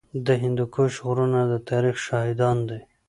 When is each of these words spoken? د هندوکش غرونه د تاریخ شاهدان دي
د 0.25 0.27
هندوکش 0.43 0.93
غرونه 1.05 1.39
د 1.51 1.53
تاریخ 1.69 1.95
شاهدان 2.07 2.57
دي 2.69 2.79